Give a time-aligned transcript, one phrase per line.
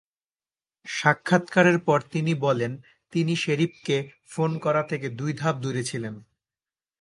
[0.85, 2.71] সাক্ষাৎকারের পর তিনি বলেন,
[3.13, 3.97] তিনি শেরিফকে
[4.29, 6.15] ফোন করা থেকে দুই ধাপ দূরে ছিলেন।